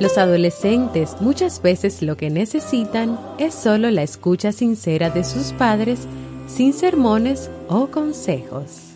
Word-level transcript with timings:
Los 0.00 0.18
adolescentes 0.18 1.16
muchas 1.20 1.62
veces 1.62 2.02
lo 2.02 2.16
que 2.16 2.28
necesitan 2.28 3.18
es 3.38 3.54
solo 3.54 3.90
la 3.92 4.02
escucha 4.02 4.50
sincera 4.50 5.10
de 5.10 5.22
sus 5.22 5.52
padres 5.52 6.00
sin 6.48 6.72
sermones 6.72 7.48
o 7.68 7.86
consejos. 7.86 8.94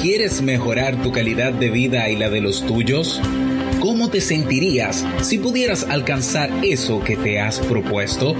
¿Quieres 0.00 0.40
mejorar 0.40 1.02
tu 1.02 1.10
calidad 1.10 1.52
de 1.52 1.70
vida 1.70 2.08
y 2.08 2.16
la 2.16 2.30
de 2.30 2.40
los 2.40 2.64
tuyos? 2.64 3.20
¿Cómo 3.80 4.08
te 4.08 4.20
sentirías 4.20 5.04
si 5.22 5.38
pudieras 5.38 5.84
alcanzar 5.84 6.50
eso 6.62 7.02
que 7.02 7.16
te 7.16 7.40
has 7.40 7.58
propuesto? 7.58 8.34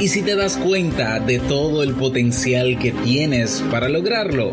¿Y 0.00 0.08
si 0.08 0.22
te 0.22 0.34
das 0.34 0.56
cuenta 0.56 1.20
de 1.20 1.38
todo 1.38 1.84
el 1.84 1.94
potencial 1.94 2.76
que 2.80 2.90
tienes 2.90 3.62
para 3.70 3.88
lograrlo? 3.88 4.52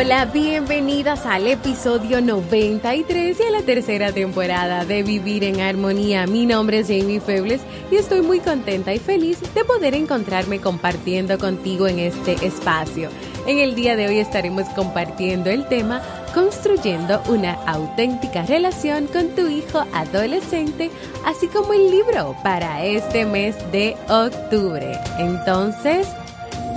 Hola, 0.00 0.26
bienvenidas 0.26 1.26
al 1.26 1.48
episodio 1.48 2.22
93 2.22 3.36
y 3.36 3.42
a 3.42 3.50
la 3.50 3.62
tercera 3.62 4.12
temporada 4.12 4.84
de 4.84 5.02
Vivir 5.02 5.42
en 5.42 5.60
Armonía. 5.60 6.24
Mi 6.28 6.46
nombre 6.46 6.78
es 6.78 6.86
Jamie 6.86 7.20
Febles 7.20 7.62
y 7.90 7.96
estoy 7.96 8.22
muy 8.22 8.38
contenta 8.38 8.94
y 8.94 9.00
feliz 9.00 9.40
de 9.54 9.64
poder 9.64 9.96
encontrarme 9.96 10.60
compartiendo 10.60 11.36
contigo 11.36 11.88
en 11.88 11.98
este 11.98 12.34
espacio. 12.46 13.10
En 13.48 13.58
el 13.58 13.74
día 13.74 13.96
de 13.96 14.06
hoy 14.06 14.18
estaremos 14.18 14.68
compartiendo 14.68 15.50
el 15.50 15.66
tema 15.66 16.00
Construyendo 16.32 17.20
una 17.26 17.54
auténtica 17.66 18.44
relación 18.44 19.08
con 19.08 19.30
tu 19.30 19.48
hijo 19.48 19.84
adolescente, 19.92 20.92
así 21.26 21.48
como 21.48 21.72
el 21.72 21.90
libro 21.90 22.36
para 22.44 22.84
este 22.84 23.26
mes 23.26 23.56
de 23.72 23.96
octubre. 24.08 24.96
Entonces, 25.18 26.06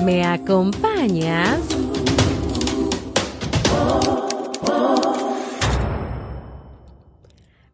¿me 0.04 0.26
acompañas? 0.26 1.60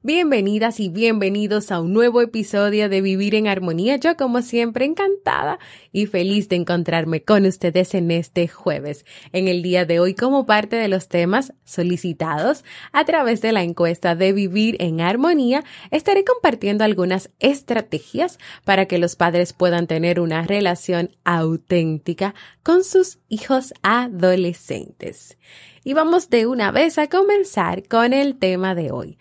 Bienvenidas 0.07 0.79
y 0.79 0.87
bienvenidos 0.87 1.69
a 1.69 1.81
un 1.81 1.91
nuevo 1.91 2.21
episodio 2.21 2.87
de 2.87 3.01
Vivir 3.01 3.35
en 3.35 3.49
Armonía. 3.49 3.97
Yo 3.97 4.15
como 4.15 4.41
siempre 4.41 4.85
encantada 4.85 5.59
y 5.91 6.05
feliz 6.05 6.47
de 6.47 6.55
encontrarme 6.55 7.23
con 7.23 7.45
ustedes 7.45 7.93
en 7.93 8.09
este 8.11 8.47
jueves. 8.47 9.03
En 9.33 9.49
el 9.49 9.61
día 9.61 9.83
de 9.83 9.99
hoy 9.99 10.15
como 10.15 10.45
parte 10.45 10.77
de 10.77 10.87
los 10.87 11.09
temas 11.09 11.51
solicitados 11.65 12.63
a 12.93 13.03
través 13.03 13.41
de 13.41 13.51
la 13.51 13.63
encuesta 13.63 14.15
de 14.15 14.31
Vivir 14.31 14.77
en 14.79 15.01
Armonía, 15.01 15.65
estaré 15.91 16.23
compartiendo 16.23 16.85
algunas 16.85 17.29
estrategias 17.39 18.39
para 18.63 18.85
que 18.85 18.99
los 18.99 19.17
padres 19.17 19.51
puedan 19.51 19.87
tener 19.87 20.21
una 20.21 20.43
relación 20.43 21.17
auténtica 21.25 22.33
con 22.63 22.85
sus 22.85 23.19
hijos 23.27 23.73
adolescentes. 23.81 25.37
Y 25.83 25.91
vamos 25.95 26.29
de 26.29 26.47
una 26.47 26.71
vez 26.71 26.97
a 26.97 27.07
comenzar 27.07 27.85
con 27.89 28.13
el 28.13 28.37
tema 28.37 28.73
de 28.73 28.91
hoy. 28.93 29.17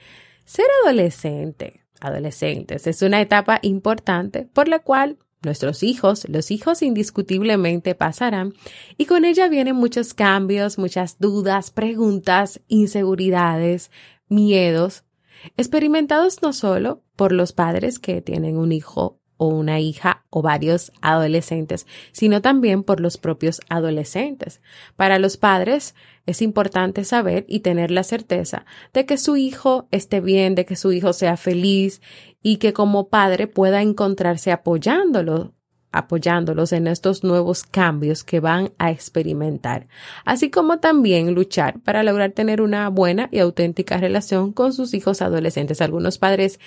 Ser 0.47 0.67
adolescente, 0.85 1.83
adolescentes, 2.01 2.87
es 2.87 3.03
una 3.03 3.21
etapa 3.21 3.59
importante 3.63 4.49
por 4.53 4.69
la 4.69 4.79
cual 4.79 5.19
nuestros 5.43 5.83
hijos, 5.83 6.25
los 6.29 6.53
hijos 6.53 6.83
indiscutiblemente 6.83 7.97
pasarán 7.97 8.55
y 8.97 9.07
con 9.07 9.25
ella 9.25 9.49
vienen 9.49 9.75
muchos 9.75 10.15
cambios, 10.15 10.79
muchas 10.79 11.19
dudas, 11.19 11.73
preguntas, 11.73 12.61
inseguridades, 12.69 13.91
miedos, 14.29 15.03
experimentados 15.57 16.43
no 16.43 16.53
solo 16.53 17.03
por 17.17 17.33
los 17.33 17.53
padres 17.53 17.99
que 17.99 18.23
tienen 18.23 18.57
un 18.57 18.71
hijo 18.71 19.19
o 19.37 19.49
una 19.49 19.81
hija 19.81 20.25
o 20.31 20.43
varios 20.43 20.93
adolescentes, 21.01 21.87
sino 22.13 22.43
también 22.43 22.83
por 22.83 23.01
los 23.01 23.19
propios 23.19 23.61
adolescentes. 23.69 24.61
Para 24.97 25.19
los 25.19 25.37
padres 25.37 25.95
es 26.27 26.43
importante 26.43 27.05
saber 27.05 27.45
y 27.49 27.61
tener 27.61 27.91
la 27.91 28.03
certeza 28.03 28.67
de 28.93 29.07
que 29.07 29.19
su 29.19 29.37
hijo 29.37 29.89
esté 29.91 30.21
bien, 30.21 30.55
de 30.55 30.65
que 30.65 30.77
su 30.77 30.93
hijo 30.93 31.13
sea 31.13 31.37
feliz 31.37 32.01
y 32.43 32.57
que 32.57 32.73
como 32.73 33.09
padre 33.09 33.47
pueda 33.47 33.83
encontrarse 33.83 34.53
apoyándolo 34.53 35.56
apoyándolos 35.99 36.73
en 36.73 36.87
estos 36.87 37.25
nuevos 37.25 37.63
cambios 37.65 38.25
que 38.25 38.41
van 38.41 38.73
a 38.79 38.91
experimentar, 38.91 39.87
así 40.25 40.51
como 40.51 40.79
también 40.79 41.35
luchar 41.35 41.81
para 41.81 42.03
lograr 42.03 42.33
tener 42.33 42.61
una 42.61 42.89
buena 42.89 43.29
y 43.33 43.39
auténtica 43.39 43.97
relación 43.97 44.53
con 44.53 44.73
sus 44.73 44.95
hijos 44.95 45.23
adolescentes. 45.23 45.81
Algunos 45.81 46.19
padres, 46.19 46.61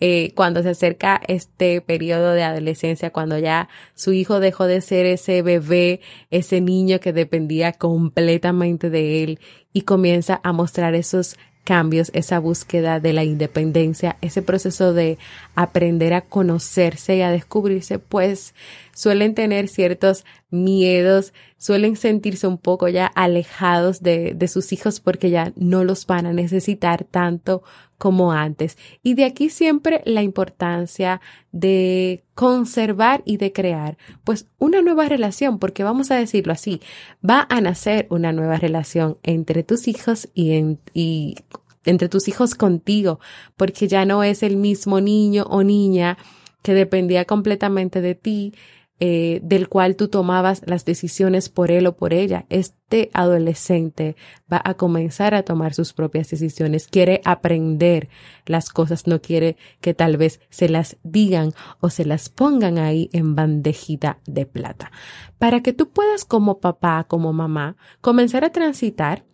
eh, 0.00 0.32
cuando 0.34 0.62
se 0.62 0.70
acerca 0.70 1.20
este 1.26 1.80
periodo 1.80 2.32
de 2.32 2.42
adolescencia, 2.42 3.10
cuando 3.10 3.38
ya 3.38 3.68
su 3.94 4.12
hijo 4.12 4.40
dejó 4.40 4.66
de 4.66 4.80
ser 4.80 5.06
ese 5.06 5.42
bebé, 5.42 6.00
ese 6.30 6.60
niño 6.60 7.00
que 7.00 7.12
dependía 7.12 7.72
completamente 7.72 8.90
de 8.90 9.22
él 9.22 9.40
y 9.72 9.82
comienza 9.82 10.40
a 10.42 10.52
mostrar 10.52 10.94
esos 10.94 11.36
cambios, 11.66 12.10
esa 12.14 12.38
búsqueda 12.38 13.00
de 13.00 13.12
la 13.12 13.24
independencia, 13.24 14.16
ese 14.22 14.40
proceso 14.40 14.94
de 14.94 15.18
aprender 15.56 16.14
a 16.14 16.20
conocerse 16.22 17.16
y 17.16 17.22
a 17.22 17.32
descubrirse, 17.32 17.98
pues 17.98 18.54
suelen 18.94 19.34
tener 19.34 19.66
ciertos 19.66 20.24
miedos, 20.50 21.34
suelen 21.58 21.96
sentirse 21.96 22.46
un 22.46 22.56
poco 22.56 22.88
ya 22.88 23.06
alejados 23.06 24.00
de, 24.00 24.48
sus 24.48 24.72
hijos 24.72 25.00
porque 25.00 25.28
ya 25.30 25.52
no 25.56 25.82
los 25.82 26.06
van 26.06 26.26
a 26.26 26.32
necesitar 26.32 27.04
tanto 27.04 27.64
como 27.98 28.32
antes. 28.32 28.76
Y 29.02 29.14
de 29.14 29.24
aquí 29.24 29.48
siempre 29.48 30.02
la 30.04 30.22
importancia 30.22 31.20
de 31.52 32.24
conservar 32.34 33.22
y 33.24 33.38
de 33.38 33.52
crear, 33.52 33.96
pues 34.24 34.46
una 34.58 34.82
nueva 34.82 35.08
relación, 35.08 35.58
porque 35.58 35.84
vamos 35.84 36.10
a 36.10 36.16
decirlo 36.16 36.52
así, 36.52 36.80
va 37.28 37.46
a 37.48 37.60
nacer 37.60 38.06
una 38.10 38.32
nueva 38.32 38.56
relación 38.56 39.18
entre 39.22 39.62
tus 39.62 39.88
hijos 39.88 40.28
y, 40.34 40.78
y 40.92 41.36
entre 41.84 42.08
tus 42.08 42.28
hijos 42.28 42.54
contigo, 42.54 43.20
porque 43.56 43.88
ya 43.88 44.04
no 44.04 44.22
es 44.22 44.42
el 44.42 44.56
mismo 44.56 45.00
niño 45.00 45.44
o 45.48 45.62
niña 45.62 46.18
que 46.62 46.74
dependía 46.74 47.24
completamente 47.24 48.00
de 48.00 48.14
ti, 48.16 48.52
eh, 48.98 49.40
del 49.42 49.68
cual 49.68 49.94
tú 49.94 50.08
tomabas 50.08 50.62
las 50.64 50.86
decisiones 50.86 51.50
por 51.50 51.70
él 51.70 51.86
o 51.86 51.96
por 51.96 52.14
ella. 52.14 52.46
Este 52.48 53.10
adolescente 53.12 54.16
va 54.50 54.60
a 54.64 54.72
comenzar 54.72 55.34
a 55.34 55.42
tomar 55.42 55.74
sus 55.74 55.92
propias 55.92 56.30
decisiones, 56.30 56.88
quiere 56.88 57.20
aprender 57.26 58.08
las 58.46 58.70
cosas, 58.70 59.06
no 59.06 59.20
quiere 59.20 59.58
que 59.82 59.92
tal 59.92 60.16
vez 60.16 60.40
se 60.48 60.70
las 60.70 60.96
digan 61.02 61.52
o 61.80 61.90
se 61.90 62.06
las 62.06 62.30
pongan 62.30 62.78
ahí 62.78 63.10
en 63.12 63.34
bandejita 63.34 64.18
de 64.26 64.46
plata. 64.46 64.90
Para 65.38 65.62
que 65.62 65.74
tú 65.74 65.90
puedas 65.90 66.24
como 66.24 66.60
papá, 66.60 67.04
como 67.06 67.34
mamá, 67.34 67.76
comenzar 68.00 68.44
a 68.44 68.50
transitar 68.52 69.24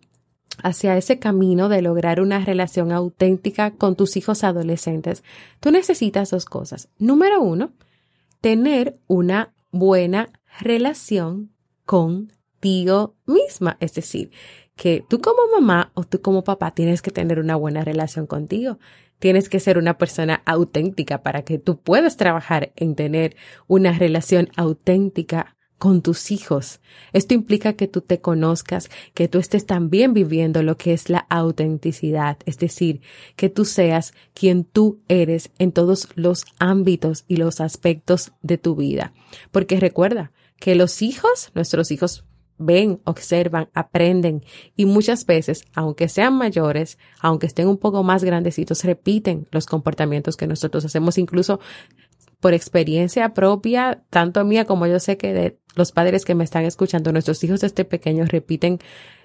hacia 0.61 0.97
ese 0.97 1.19
camino 1.19 1.69
de 1.69 1.81
lograr 1.81 2.19
una 2.19 2.39
relación 2.39 2.91
auténtica 2.91 3.71
con 3.71 3.95
tus 3.95 4.17
hijos 4.17 4.43
adolescentes, 4.43 5.23
tú 5.61 5.71
necesitas 5.71 6.31
dos 6.31 6.43
cosas. 6.43 6.89
Número 6.99 7.41
uno, 7.41 7.71
tener 8.43 8.99
una 9.07 9.53
buena 9.73 10.29
relación 10.61 11.51
contigo 11.85 13.17
misma. 13.25 13.75
Es 13.81 13.93
decir, 13.93 14.31
que 14.77 15.03
tú 15.09 15.19
como 15.19 15.39
mamá 15.51 15.91
o 15.95 16.05
tú 16.05 16.21
como 16.21 16.45
papá 16.45 16.71
tienes 16.71 17.01
que 17.01 17.11
tener 17.11 17.39
una 17.39 17.57
buena 17.57 17.83
relación 17.83 18.25
contigo. 18.25 18.79
Tienes 19.19 19.49
que 19.49 19.59
ser 19.59 19.77
una 19.77 19.97
persona 19.97 20.41
auténtica 20.45 21.23
para 21.23 21.43
que 21.43 21.57
tú 21.57 21.79
puedas 21.79 22.17
trabajar 22.17 22.71
en 22.75 22.95
tener 22.95 23.35
una 23.67 23.97
relación 23.97 24.49
auténtica 24.55 25.57
con 25.83 26.01
tus 26.01 26.31
hijos. 26.31 26.79
Esto 27.11 27.33
implica 27.33 27.73
que 27.73 27.89
tú 27.89 27.99
te 27.99 28.21
conozcas, 28.21 28.89
que 29.13 29.27
tú 29.27 29.37
estés 29.37 29.65
también 29.65 30.13
viviendo 30.13 30.63
lo 30.63 30.77
que 30.77 30.93
es 30.93 31.09
la 31.09 31.27
autenticidad, 31.29 32.37
es 32.45 32.57
decir, 32.57 33.01
que 33.35 33.49
tú 33.49 33.65
seas 33.65 34.13
quien 34.33 34.63
tú 34.63 35.01
eres 35.09 35.51
en 35.59 35.73
todos 35.73 36.07
los 36.15 36.45
ámbitos 36.57 37.25
y 37.27 37.35
los 37.35 37.59
aspectos 37.59 38.31
de 38.41 38.57
tu 38.57 38.77
vida. 38.77 39.11
Porque 39.51 39.77
recuerda 39.77 40.31
que 40.57 40.73
los 40.75 41.01
hijos, 41.01 41.51
nuestros 41.53 41.91
hijos 41.91 42.23
ven, 42.57 43.01
observan, 43.03 43.67
aprenden 43.73 44.45
y 44.77 44.85
muchas 44.85 45.25
veces, 45.25 45.65
aunque 45.73 46.07
sean 46.07 46.37
mayores, 46.37 46.97
aunque 47.19 47.47
estén 47.47 47.67
un 47.67 47.77
poco 47.77 48.03
más 48.03 48.23
grandecitos, 48.23 48.85
repiten 48.85 49.49
los 49.51 49.65
comportamientos 49.65 50.37
que 50.37 50.47
nosotros 50.47 50.85
hacemos. 50.85 51.17
Incluso 51.17 51.59
por 52.43 52.53
experiencia 52.53 53.33
propia, 53.33 54.03
tanto 54.09 54.43
mía 54.43 54.65
como 54.65 54.85
yo 54.85 54.99
sé 54.99 55.15
que 55.15 55.31
de 55.31 55.57
los 55.75 55.93
padres 55.93 56.25
que 56.25 56.35
me 56.35 56.43
están 56.43 56.65
escuchando, 56.65 57.13
nuestros 57.13 57.41
hijos 57.45 57.61
de 57.61 57.67
este 57.67 57.85
pequeño 57.85 58.25
repiten, 58.25 58.79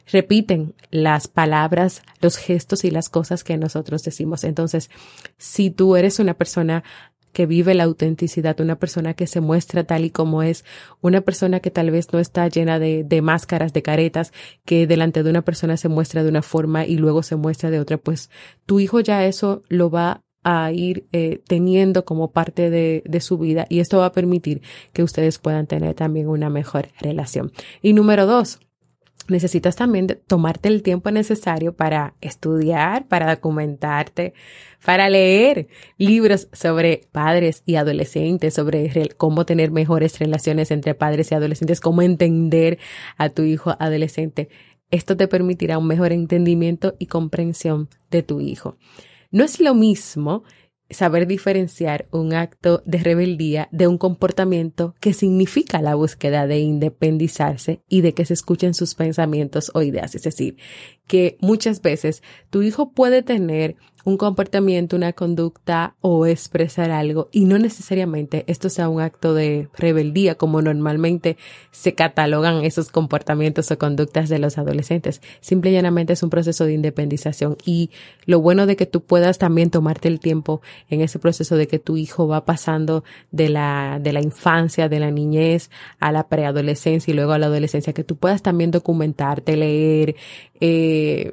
repiten 0.07 0.73
las 0.93 1.27
palabras, 1.27 2.03
los 2.21 2.37
gestos 2.37 2.85
y 2.85 2.93
las 2.93 3.09
cosas 3.09 3.43
que 3.43 3.57
nosotros 3.57 4.05
decimos. 4.05 4.45
Entonces, 4.45 4.89
si 5.37 5.69
tú 5.69 5.97
eres 5.97 6.21
una 6.21 6.35
persona 6.35 6.85
que 7.33 7.47
vive 7.47 7.75
la 7.75 7.83
autenticidad, 7.83 8.61
una 8.61 8.79
persona 8.79 9.15
que 9.15 9.27
se 9.27 9.41
muestra 9.41 9.83
tal 9.83 10.05
y 10.05 10.11
como 10.11 10.45
es, 10.45 10.65
una 11.01 11.23
persona 11.23 11.59
que 11.59 11.73
tal 11.73 11.91
vez 11.91 12.13
no 12.13 12.21
está 12.21 12.47
llena 12.47 12.79
de, 12.79 13.03
de, 13.03 13.21
máscaras, 13.21 13.73
de 13.73 13.83
caretas, 13.83 14.33
que 14.65 14.87
delante 14.87 15.25
de 15.25 15.31
una 15.31 15.43
persona 15.43 15.77
se 15.77 15.89
muestra 15.89 16.23
de 16.23 16.29
una 16.29 16.43
forma 16.43 16.87
y 16.87 16.99
luego 16.99 17.25
se 17.25 17.35
muestra 17.35 17.73
de 17.73 17.81
otra, 17.81 17.99
pues 17.99 18.31
tu 18.65 18.79
hijo 18.79 19.01
ya 19.01 19.25
eso 19.25 19.65
lo 19.69 19.91
va 19.91 20.23
a 20.43 20.73
ir 20.73 21.07
eh, 21.13 21.41
teniendo 21.47 22.05
como 22.05 22.33
parte 22.33 22.71
de, 22.71 23.03
de 23.05 23.21
su 23.21 23.39
vida 23.39 23.67
y 23.69 23.81
esto 23.81 23.99
va 23.99 24.07
a 24.07 24.13
permitir 24.13 24.63
que 24.93 25.03
ustedes 25.03 25.39
puedan 25.39 25.67
tener 25.67 25.95
también 25.95 26.29
una 26.29 26.51
mejor 26.51 26.89
relación. 27.01 27.53
Y 27.83 27.93
número 27.93 28.27
dos, 28.27 28.61
necesitas 29.29 29.77
también 29.77 30.07
tomarte 30.27 30.69
el 30.69 30.83
tiempo 30.83 31.11
necesario 31.11 31.75
para 31.75 32.15
estudiar, 32.21 33.07
para 33.07 33.35
documentarte, 33.35 34.35
para 34.85 35.09
leer 35.09 35.69
libros 35.99 36.49
sobre 36.53 37.03
padres 37.13 37.63
y 37.67 37.77
adolescentes, 37.77 38.55
sobre 38.55 39.11
cómo 39.17 39.45
tener 39.45 39.71
mejores 39.71 40.19
relaciones 40.19 40.71
entre 40.71 40.95
padres 40.95 41.31
y 41.31 41.35
adolescentes, 41.35 41.81
cómo 41.81 42.03
entender 42.03 42.79
a 43.17 43.29
tu 43.29 43.43
hijo 43.43 43.77
adolescente. 43.79 44.49
Esto 44.91 45.17
te 45.17 45.29
permitirá 45.29 45.77
un 45.79 45.87
mejor 45.87 46.13
entendimiento 46.13 46.95
y 46.99 47.07
comprensión 47.07 47.91
de 48.11 48.23
tu 48.23 48.41
hijo. 48.41 48.79
No 49.31 49.45
es 49.45 49.61
lo 49.61 49.75
mismo 49.75 50.45
saber 50.91 51.27
diferenciar 51.27 52.09
un 52.13 52.33
acto 52.33 52.83
de 52.87 52.99
rebeldía 52.99 53.69
de 53.73 53.87
un 53.87 53.99
comportamiento 53.99 54.95
que 55.01 55.13
significa 55.13 55.83
la 55.83 55.95
búsqueda 55.95 56.47
de 56.47 56.61
independizarse 56.61 57.83
y 57.89 58.01
de 58.01 58.15
que 58.15 58.25
se 58.25 58.35
escuchen 58.35 58.73
sus 58.73 58.95
pensamientos 58.95 59.71
o 59.75 59.83
ideas. 59.83 60.15
Es 60.15 60.23
decir, 60.23 60.57
que 61.07 61.37
muchas 61.41 61.83
veces 61.83 62.23
tu 62.49 62.63
hijo 62.63 62.93
puede 62.93 63.23
tener 63.23 63.77
un 64.05 64.17
comportamiento, 64.17 64.97
una 64.97 65.13
conducta 65.13 65.95
o 66.01 66.27
expresar 66.27 66.91
algo 66.91 67.29
y 67.33 67.45
no 67.45 67.59
necesariamente 67.59 68.45
esto 68.47 68.71
sea 68.71 68.89
un 68.89 69.01
acto 69.01 69.35
de 69.35 69.69
rebeldía 69.77 70.37
como 70.37 70.63
normalmente 70.63 71.37
se 71.71 71.95
catalogan 71.95 72.65
esos 72.65 72.91
comportamientos 72.91 73.71
o 73.71 73.79
conductas 73.79 74.29
de 74.29 74.39
los 74.39 74.59
adolescentes. 74.59 75.21
Simple 75.41 75.71
y 75.71 75.75
llanamente 75.75 76.13
es 76.13 76.23
un 76.23 76.31
proceso 76.31 76.65
de 76.65 76.75
independización 76.75 77.57
y 77.65 77.91
lo 78.25 78.41
bueno 78.41 78.67
de 78.67 78.77
que 78.77 78.87
tú 78.87 79.03
puedas 79.03 79.39
también 79.39 79.71
tomarte 79.71 80.09
el 80.09 80.21
tiempo 80.21 80.63
en 80.89 81.01
ese 81.01 81.19
proceso 81.19 81.57
de 81.57 81.67
que 81.67 81.79
tu 81.79 81.97
hijo 81.97 82.29
va 82.29 82.45
pasando 82.45 83.05
de 83.31 83.49
la, 83.49 83.99
de 84.01 84.13
la 84.13 84.21
infancia, 84.21 84.89
de 84.89 85.01
la 85.01 85.11
niñez 85.11 85.71
a 86.01 86.13
la 86.13 86.29
preadolescencia 86.29 87.11
y 87.11 87.15
luego 87.15 87.33
a 87.33 87.39
la 87.39 87.47
adolescencia, 87.47 87.93
que 87.93 88.05
tú 88.05 88.17
puedas 88.17 88.43
también 88.43 88.71
documentarte, 88.71 89.57
leer, 89.57 90.17
eh, 90.61 91.33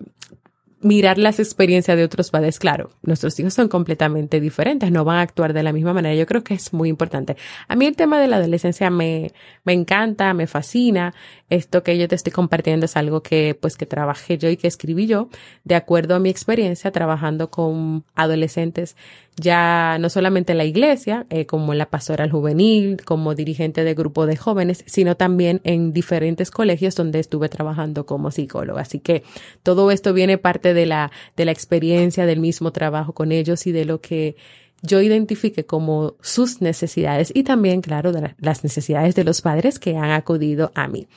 mirar 0.86 1.18
las 1.18 1.40
experiencias 1.40 1.98
de 1.98 2.04
otros 2.04 2.30
padres. 2.30 2.60
Claro, 2.60 2.92
nuestros 3.02 3.40
hijos 3.40 3.56
son 3.56 3.70
completamente 3.70 4.40
diferentes, 4.40 4.92
no 4.92 5.04
van 5.04 5.18
a 5.18 5.22
actuar 5.22 5.52
de 5.52 5.64
la 5.64 5.74
misma 5.74 5.94
manera. 5.94 6.14
Yo 6.14 6.28
creo 6.28 6.44
que 6.44 6.54
es 6.54 6.74
muy 6.74 6.90
importante. 6.90 7.36
A 7.68 7.76
mí 7.76 7.88
el 7.88 7.96
tema 7.96 8.20
de 8.20 8.28
la 8.28 8.38
adolescencia 8.38 8.92
me, 8.92 9.32
me 9.64 9.74
encanta, 9.74 10.34
me 10.36 10.46
fascina. 10.46 11.16
Esto 11.50 11.82
que 11.82 11.98
yo 11.98 12.08
te 12.08 12.14
estoy 12.14 12.32
compartiendo 12.32 12.86
es 12.86 12.96
algo 12.98 13.24
que, 13.24 13.58
pues, 13.60 13.78
que 13.78 13.88
trabajé 13.88 14.38
yo 14.38 14.48
y 14.50 14.58
que 14.58 14.68
escribí 14.68 15.08
yo 15.08 15.30
de 15.64 15.74
acuerdo 15.74 16.14
a 16.14 16.20
mi 16.20 16.30
experiencia 16.30 16.92
trabajando 16.92 17.50
con 17.50 18.04
adolescentes 18.14 18.96
ya 19.38 19.98
no 20.00 20.10
solamente 20.10 20.54
en 20.54 20.58
la 20.58 20.66
iglesia, 20.66 21.26
eh, 21.30 21.46
como 21.46 21.74
en 21.74 21.80
la 21.80 21.90
pastoral 21.90 22.32
juvenil, 22.32 23.02
como 23.04 23.36
dirigente 23.36 23.84
de 23.84 23.94
grupo 23.94 24.26
de 24.26 24.38
jóvenes, 24.38 24.84
sino 24.88 25.18
también 25.18 25.60
en 25.64 25.92
diferentes 25.92 26.52
colegios 26.52 26.96
donde 26.96 27.20
estuve 27.20 27.50
trabajando 27.50 28.06
como 28.06 28.32
psicóloga. 28.32 28.82
Así 28.82 29.00
que 29.00 29.24
todo 29.62 29.92
esto 29.92 30.14
viene 30.14 30.38
parte 30.38 30.74
la, 30.86 31.12
de 31.38 31.46
la 31.46 31.52
experiencia 31.52 32.26
del 32.26 32.40
mismo 32.40 32.72
trabajo 32.72 33.14
con 33.14 33.32
ellos 33.32 33.68
y 33.68 33.72
de 33.72 33.86
lo 33.86 34.02
que 34.02 34.36
yo 34.82 35.02
identifique 35.02 35.66
como 35.66 36.16
sus 36.22 36.62
necesidades 36.62 37.32
y 37.34 37.44
también, 37.44 37.82
claro, 37.82 38.12
de 38.12 38.36
las 38.38 38.64
necesidades 38.64 39.16
de 39.16 39.24
los 39.24 39.42
padres 39.42 39.80
que 39.80 39.98
han 39.98 40.12
acudido 40.12 40.72
a 40.76 40.88
mí. 40.88 41.08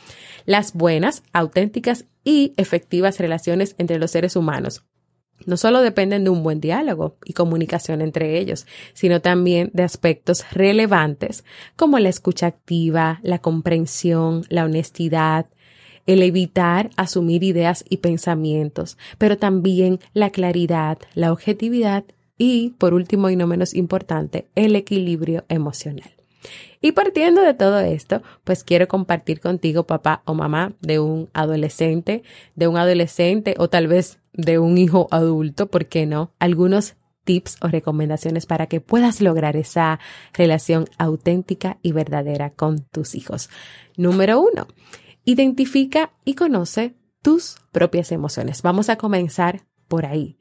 Las 0.46 0.72
buenas, 0.72 1.22
auténticas 1.32 2.06
y 2.24 2.54
efectivas 2.56 3.18
relaciones 3.18 3.74
entre 3.78 3.98
los 3.98 4.10
seres 4.10 4.36
humanos 4.36 4.84
no 5.46 5.56
solo 5.56 5.80
dependen 5.80 6.24
de 6.24 6.30
un 6.30 6.42
buen 6.42 6.60
diálogo 6.60 7.16
y 7.24 7.32
comunicación 7.32 8.00
entre 8.00 8.38
ellos, 8.38 8.66
sino 8.92 9.20
también 9.20 9.70
de 9.72 9.82
aspectos 9.82 10.44
relevantes 10.52 11.44
como 11.76 11.98
la 11.98 12.08
escucha 12.08 12.46
activa, 12.46 13.20
la 13.22 13.38
comprensión, 13.38 14.44
la 14.48 14.64
honestidad, 14.64 15.46
el 16.08 16.22
evitar 16.22 16.90
asumir 16.96 17.44
ideas 17.44 17.84
y 17.88 17.98
pensamientos, 17.98 18.96
pero 19.18 19.36
también 19.36 20.00
la 20.14 20.30
claridad, 20.30 20.98
la 21.14 21.30
objetividad 21.32 22.04
y, 22.38 22.70
por 22.78 22.94
último 22.94 23.28
y 23.28 23.36
no 23.36 23.46
menos 23.46 23.74
importante, 23.74 24.48
el 24.54 24.74
equilibrio 24.74 25.44
emocional. 25.48 26.10
Y 26.80 26.92
partiendo 26.92 27.42
de 27.42 27.52
todo 27.52 27.80
esto, 27.80 28.22
pues 28.44 28.64
quiero 28.64 28.88
compartir 28.88 29.40
contigo, 29.40 29.84
papá 29.86 30.22
o 30.24 30.32
mamá, 30.32 30.72
de 30.80 30.98
un 30.98 31.28
adolescente, 31.34 32.22
de 32.54 32.68
un 32.68 32.78
adolescente 32.78 33.54
o 33.58 33.68
tal 33.68 33.86
vez 33.86 34.18
de 34.32 34.58
un 34.58 34.78
hijo 34.78 35.08
adulto, 35.10 35.66
¿por 35.66 35.86
qué 35.86 36.06
no? 36.06 36.30
Algunos 36.38 36.94
tips 37.24 37.58
o 37.60 37.68
recomendaciones 37.68 38.46
para 38.46 38.66
que 38.68 38.80
puedas 38.80 39.20
lograr 39.20 39.56
esa 39.56 40.00
relación 40.32 40.86
auténtica 40.96 41.76
y 41.82 41.92
verdadera 41.92 42.48
con 42.48 42.78
tus 42.78 43.14
hijos. 43.14 43.50
Número 43.98 44.40
uno, 44.40 44.68
identifica 45.30 46.10
y 46.24 46.34
conoce 46.34 46.94
tus 47.20 47.56
propias 47.70 48.12
emociones. 48.12 48.62
Vamos 48.62 48.88
a 48.88 48.96
comenzar 48.96 49.66
por 49.86 50.06
ahí. 50.06 50.38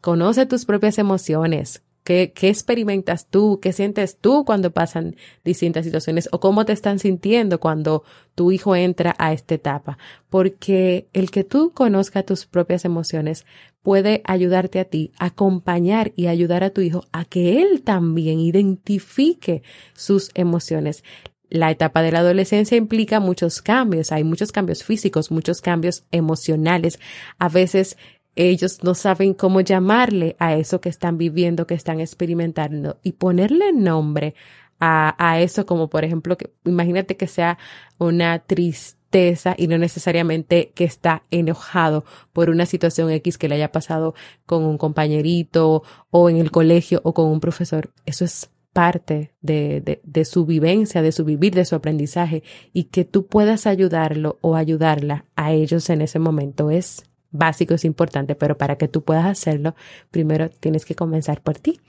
Conoce 0.00 0.46
tus 0.46 0.64
propias 0.64 0.98
emociones, 0.98 1.84
¿Qué, 2.06 2.32
experimentas 2.42 3.26
tú? 3.26 3.58
¿Qué 3.60 3.72
sientes 3.72 4.16
tú 4.18 4.44
cuando 4.44 4.70
pasan 4.70 5.16
distintas 5.44 5.84
situaciones? 5.84 6.28
¿O 6.30 6.38
cómo 6.38 6.64
te 6.64 6.72
están 6.72 7.00
sintiendo 7.00 7.58
cuando 7.58 8.04
tu 8.36 8.52
hijo 8.52 8.76
entra 8.76 9.16
a 9.18 9.32
esta 9.32 9.56
etapa? 9.56 9.98
Porque 10.30 11.08
el 11.12 11.32
que 11.32 11.42
tú 11.42 11.72
conozcas 11.72 12.24
tus 12.24 12.46
propias 12.46 12.84
emociones 12.84 13.44
puede 13.82 14.22
ayudarte 14.24 14.78
a 14.78 14.84
ti 14.84 15.10
acompañar 15.18 16.12
y 16.14 16.28
ayudar 16.28 16.62
a 16.62 16.70
tu 16.70 16.80
hijo 16.80 17.02
a 17.10 17.24
que 17.24 17.60
él 17.60 17.82
también 17.82 18.38
identifique 18.38 19.64
sus 19.92 20.30
emociones. 20.34 21.02
La 21.48 21.70
etapa 21.70 22.02
de 22.02 22.12
la 22.12 22.20
adolescencia 22.20 22.76
implica 22.76 23.20
muchos 23.20 23.62
cambios, 23.62 24.12
hay 24.12 24.24
muchos 24.24 24.52
cambios 24.52 24.82
físicos, 24.82 25.30
muchos 25.30 25.60
cambios 25.60 26.04
emocionales. 26.10 26.98
A 27.38 27.48
veces 27.48 27.96
ellos 28.34 28.82
no 28.82 28.94
saben 28.94 29.32
cómo 29.32 29.60
llamarle 29.60 30.36
a 30.38 30.54
eso 30.54 30.80
que 30.80 30.88
están 30.88 31.18
viviendo, 31.18 31.66
que 31.66 31.74
están 31.74 32.00
experimentando 32.00 32.98
y 33.02 33.12
ponerle 33.12 33.72
nombre 33.72 34.34
a, 34.78 35.14
a 35.18 35.40
eso, 35.40 35.64
como 35.66 35.88
por 35.88 36.04
ejemplo, 36.04 36.36
que, 36.36 36.50
imagínate 36.64 37.16
que 37.16 37.26
sea 37.26 37.58
una 37.98 38.40
tristeza 38.40 39.54
y 39.56 39.68
no 39.68 39.78
necesariamente 39.78 40.72
que 40.74 40.84
está 40.84 41.22
enojado 41.30 42.04
por 42.32 42.50
una 42.50 42.66
situación 42.66 43.10
X 43.10 43.38
que 43.38 43.48
le 43.48 43.54
haya 43.54 43.72
pasado 43.72 44.14
con 44.44 44.64
un 44.64 44.76
compañerito 44.76 45.82
o 46.10 46.28
en 46.28 46.36
el 46.36 46.50
colegio 46.50 47.00
o 47.04 47.14
con 47.14 47.28
un 47.28 47.40
profesor. 47.40 47.90
Eso 48.04 48.24
es 48.24 48.50
parte 48.76 49.32
de, 49.40 50.02
de, 50.04 50.24
su 50.26 50.44
vivencia, 50.44 51.00
de 51.00 51.10
su 51.10 51.24
vivir, 51.24 51.54
de 51.54 51.64
su 51.64 51.74
aprendizaje 51.74 52.42
y 52.74 52.84
que 52.84 53.06
tú 53.06 53.24
puedas 53.26 53.66
ayudarlo 53.66 54.36
o 54.42 54.54
ayudarla 54.54 55.24
a 55.34 55.54
ellos 55.54 55.88
en 55.88 56.02
ese 56.02 56.18
momento 56.18 56.70
es 56.70 57.02
básico, 57.30 57.72
es 57.72 57.86
importante, 57.86 58.34
pero 58.34 58.58
para 58.58 58.76
que 58.76 58.86
tú 58.86 59.02
puedas 59.02 59.24
hacerlo, 59.24 59.74
primero 60.10 60.50
tienes 60.50 60.84
que 60.84 60.94
comenzar 60.94 61.40
por 61.40 61.58
ti. 61.58 61.80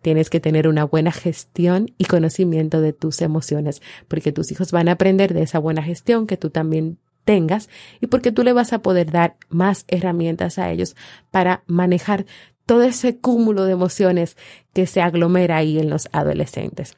Tienes 0.00 0.30
que 0.30 0.40
tener 0.40 0.66
una 0.66 0.82
buena 0.82 1.12
gestión 1.12 1.92
y 1.96 2.06
conocimiento 2.06 2.80
de 2.80 2.92
tus 2.92 3.22
emociones, 3.22 3.80
porque 4.08 4.32
tus 4.32 4.50
hijos 4.50 4.72
van 4.72 4.88
a 4.88 4.92
aprender 4.92 5.34
de 5.34 5.42
esa 5.42 5.60
buena 5.60 5.84
gestión 5.84 6.26
que 6.26 6.36
tú 6.36 6.50
también 6.50 6.98
tengas 7.24 7.68
y 8.00 8.08
porque 8.08 8.32
tú 8.32 8.42
le 8.42 8.52
vas 8.52 8.72
a 8.72 8.82
poder 8.82 9.12
dar 9.12 9.36
más 9.48 9.84
herramientas 9.86 10.58
a 10.58 10.72
ellos 10.72 10.96
para 11.30 11.62
manejar 11.68 12.26
todo 12.66 12.82
ese 12.82 13.18
cúmulo 13.18 13.64
de 13.64 13.72
emociones 13.72 14.36
que 14.72 14.86
se 14.86 15.00
aglomera 15.00 15.56
ahí 15.56 15.78
en 15.78 15.90
los 15.90 16.08
adolescentes. 16.12 16.96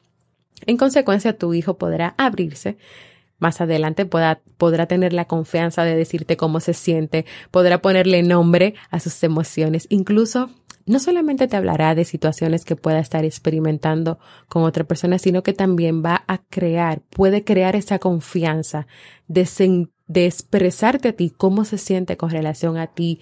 En 0.65 0.77
consecuencia, 0.77 1.37
tu 1.37 1.53
hijo 1.53 1.77
podrá 1.77 2.15
abrirse 2.17 2.77
más 3.37 3.61
adelante 3.61 4.05
pueda, 4.05 4.41
podrá 4.57 4.85
tener 4.85 5.13
la 5.13 5.25
confianza 5.25 5.83
de 5.83 5.95
decirte 5.95 6.37
cómo 6.37 6.59
se 6.59 6.73
siente, 6.73 7.25
podrá 7.51 7.81
ponerle 7.81 8.23
nombre 8.23 8.75
a 8.91 8.99
sus 8.99 9.21
emociones, 9.23 9.87
incluso 9.89 10.49
no 10.85 10.99
solamente 10.99 11.47
te 11.47 11.57
hablará 11.57 11.95
de 11.95 12.05
situaciones 12.05 12.63
que 12.63 12.75
pueda 12.75 12.99
estar 12.99 13.25
experimentando 13.25 14.19
con 14.47 14.63
otra 14.63 14.83
persona, 14.83 15.17
sino 15.17 15.41
que 15.41 15.53
también 15.53 16.03
va 16.03 16.23
a 16.27 16.37
crear, 16.37 17.01
puede 17.09 17.43
crear 17.43 17.75
esa 17.75 17.97
confianza 17.97 18.85
de, 19.27 19.87
de 20.07 20.25
expresarte 20.25 21.09
a 21.09 21.13
ti 21.13 21.33
cómo 21.35 21.65
se 21.65 21.79
siente 21.79 22.17
con 22.17 22.29
relación 22.29 22.77
a 22.77 22.87
ti 22.87 23.19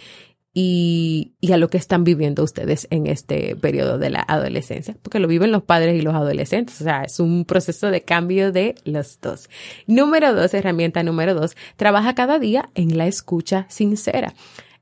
y, 0.54 1.34
y, 1.42 1.52
a 1.52 1.58
lo 1.58 1.68
que 1.68 1.78
están 1.78 2.04
viviendo 2.04 2.44
ustedes 2.44 2.88
en 2.92 3.08
este 3.08 3.56
periodo 3.56 3.98
de 3.98 4.12
la 4.12 4.24
adolescencia, 4.28 4.96
porque 5.02 5.20
lo 5.20 5.28
viven 5.28 5.52
los 5.52 5.64
padres 5.64 5.96
y 5.96 6.02
los 6.02 6.14
adolescentes, 6.14 6.80
o 6.80 6.84
sea, 6.84 7.04
es 7.04 7.20
un 7.20 7.46
proceso 7.46 7.90
de 7.90 8.04
cambio 8.04 8.52
de 8.52 8.76
los 8.84 9.20
dos. 9.20 9.50
Número 9.88 10.34
dos, 10.36 10.54
herramienta 10.54 11.02
número 11.02 11.34
dos, 11.34 11.56
trabaja 11.76 12.14
cada 12.14 12.38
día 12.38 12.70
en 12.76 12.98
la 12.98 13.08
escucha 13.08 13.66
sincera. 13.70 14.34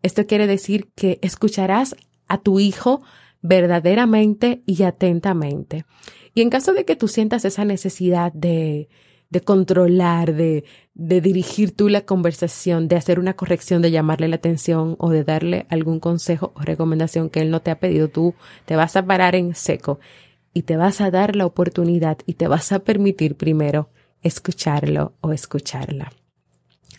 Esto 0.03 0.27
quiere 0.27 0.45
decir 0.45 0.89
que 0.93 1.19
escucharás 1.21 1.95
a 2.27 2.39
tu 2.39 2.59
hijo 2.59 3.01
verdaderamente 3.41 4.63
y 4.65 4.83
atentamente. 4.83 5.85
Y 6.33 6.41
en 6.41 6.49
caso 6.49 6.73
de 6.73 6.85
que 6.85 6.95
tú 6.95 7.07
sientas 7.07 7.45
esa 7.45 7.65
necesidad 7.65 8.33
de, 8.33 8.89
de 9.31 9.41
controlar, 9.41 10.35
de, 10.35 10.65
de 10.93 11.21
dirigir 11.21 11.75
tú 11.75 11.89
la 11.89 12.01
conversación, 12.01 12.87
de 12.87 12.97
hacer 12.97 13.19
una 13.19 13.33
corrección, 13.33 13.81
de 13.81 13.89
llamarle 13.89 14.27
la 14.27 14.35
atención 14.35 14.95
o 14.99 15.09
de 15.09 15.23
darle 15.23 15.65
algún 15.69 15.99
consejo 15.99 16.51
o 16.53 16.61
recomendación 16.61 17.29
que 17.29 17.39
él 17.39 17.49
no 17.49 17.61
te 17.61 17.71
ha 17.71 17.79
pedido, 17.79 18.09
tú 18.09 18.35
te 18.65 18.75
vas 18.75 18.95
a 18.95 19.05
parar 19.05 19.35
en 19.35 19.55
seco 19.55 19.99
y 20.53 20.63
te 20.63 20.75
vas 20.75 21.01
a 21.01 21.09
dar 21.11 21.35
la 21.35 21.45
oportunidad 21.45 22.17
y 22.25 22.33
te 22.33 22.47
vas 22.47 22.71
a 22.73 22.79
permitir 22.79 23.35
primero 23.35 23.89
escucharlo 24.21 25.13
o 25.21 25.31
escucharla. 25.31 26.11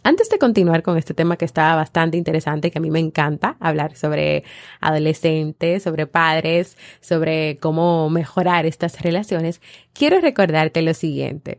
Antes 0.04 0.30
de 0.30 0.38
continuar 0.38 0.82
con 0.82 0.96
este 0.98 1.14
tema 1.14 1.36
que 1.36 1.44
está 1.44 1.76
bastante 1.76 2.16
interesante, 2.16 2.72
que 2.72 2.78
a 2.78 2.80
mí 2.80 2.90
me 2.90 2.98
encanta 2.98 3.56
hablar 3.60 3.94
sobre 3.94 4.42
adolescentes, 4.80 5.84
sobre 5.84 6.08
padres, 6.08 6.76
sobre 7.00 7.58
cómo 7.58 8.10
mejorar 8.10 8.66
estas 8.66 9.00
relaciones, 9.00 9.60
quiero 9.92 10.20
recordarte 10.20 10.82
lo 10.82 10.94
siguiente. 10.94 11.58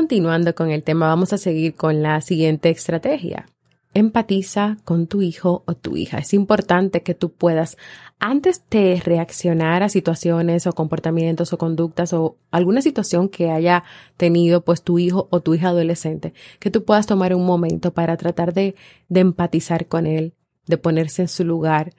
Continuando 0.00 0.54
con 0.54 0.70
el 0.70 0.82
tema, 0.82 1.08
vamos 1.08 1.34
a 1.34 1.36
seguir 1.36 1.74
con 1.74 2.00
la 2.00 2.22
siguiente 2.22 2.70
estrategia. 2.70 3.44
Empatiza 3.92 4.78
con 4.86 5.06
tu 5.06 5.20
hijo 5.20 5.62
o 5.66 5.74
tu 5.74 5.94
hija. 5.94 6.16
Es 6.16 6.32
importante 6.32 7.02
que 7.02 7.14
tú 7.14 7.32
puedas, 7.32 7.76
antes 8.18 8.64
de 8.70 9.02
reaccionar 9.04 9.82
a 9.82 9.90
situaciones 9.90 10.66
o 10.66 10.72
comportamientos 10.72 11.52
o 11.52 11.58
conductas 11.58 12.14
o 12.14 12.38
alguna 12.50 12.80
situación 12.80 13.28
que 13.28 13.50
haya 13.50 13.84
tenido 14.16 14.64
pues 14.64 14.80
tu 14.80 14.98
hijo 14.98 15.28
o 15.30 15.40
tu 15.40 15.52
hija 15.52 15.68
adolescente, 15.68 16.32
que 16.60 16.70
tú 16.70 16.86
puedas 16.86 17.06
tomar 17.06 17.34
un 17.34 17.44
momento 17.44 17.92
para 17.92 18.16
tratar 18.16 18.54
de, 18.54 18.76
de 19.10 19.20
empatizar 19.20 19.86
con 19.86 20.06
él, 20.06 20.32
de 20.64 20.78
ponerse 20.78 21.20
en 21.20 21.28
su 21.28 21.44
lugar, 21.44 21.92